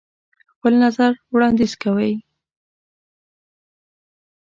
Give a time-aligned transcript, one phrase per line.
[0.55, 2.13] خپل نظر وړاندیز کوئ.